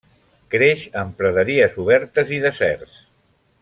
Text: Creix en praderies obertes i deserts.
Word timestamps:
Creix 0.55 0.85
en 1.03 1.11
praderies 1.21 1.79
obertes 1.87 2.35
i 2.39 2.43
deserts. 2.49 3.01